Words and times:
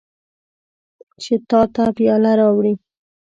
چې 1.23 1.33
تا 1.49 1.61
ته 1.73 1.83
پیاله 1.97 2.31
راوړي. 2.39 2.73